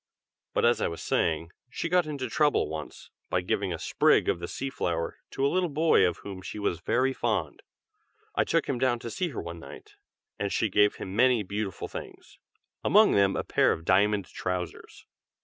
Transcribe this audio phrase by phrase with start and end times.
[0.55, 4.39] But as I was saying, she got into trouble once, by giving a sprig of
[4.39, 7.61] the sea flower to a little boy of whom she was very fond.
[8.33, 9.97] I took him down to see her one night,
[10.39, 12.39] and she gave him many beautiful things,
[12.83, 15.05] among them a pair of diamond trousers."